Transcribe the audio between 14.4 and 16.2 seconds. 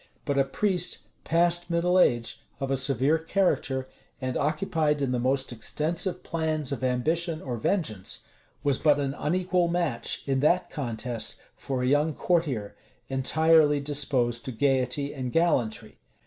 to gayety and gallantry.